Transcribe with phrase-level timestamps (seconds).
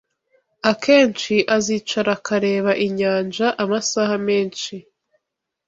[0.71, 4.75] Akenshi azicara akareba inyanja amasaha menshi